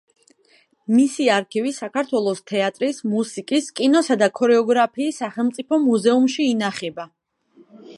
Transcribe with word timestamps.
მისი 0.99 1.27
არქივი 1.33 1.73
საქართველოს 1.81 2.41
თეატრის, 2.53 3.03
მუსიკის, 3.13 3.71
კინოსა 3.81 4.21
და 4.25 4.33
ქორეოგრაფიის 4.41 5.25
სახელმწიფო 5.25 5.83
მუზეუმში 5.89 6.53
ინახება. 6.57 7.13